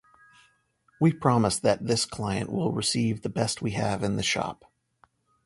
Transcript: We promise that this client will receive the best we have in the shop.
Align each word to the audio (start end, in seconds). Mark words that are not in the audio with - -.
We 0.99 1.13
promise 1.13 1.59
that 1.59 1.85
this 1.85 2.07
client 2.07 2.51
will 2.51 2.71
receive 2.71 3.21
the 3.21 3.29
best 3.29 3.61
we 3.61 3.73
have 3.73 4.01
in 4.01 4.15
the 4.15 4.23
shop. 4.23 4.65